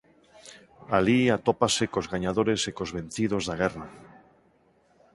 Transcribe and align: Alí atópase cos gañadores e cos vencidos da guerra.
Alí 0.97 1.19
atópase 1.37 1.83
cos 1.93 2.09
gañadores 2.13 2.61
e 2.69 2.71
cos 2.77 2.91
vencidos 2.97 3.43
da 3.49 3.55
guerra. 3.61 3.85